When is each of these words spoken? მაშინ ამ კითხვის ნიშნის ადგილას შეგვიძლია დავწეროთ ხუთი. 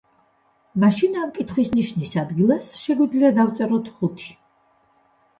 მაშინ 0.83 1.17
ამ 1.23 1.33
კითხვის 1.35 1.67
ნიშნის 1.73 2.13
ადგილას 2.21 2.71
შეგვიძლია 2.85 3.29
დავწეროთ 3.41 3.91
ხუთი. 3.99 4.31